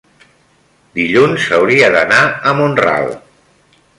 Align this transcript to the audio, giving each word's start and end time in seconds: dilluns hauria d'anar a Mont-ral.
dilluns 0.99 1.51
hauria 1.57 1.91
d'anar 1.97 2.23
a 2.53 2.57
Mont-ral. 2.61 3.13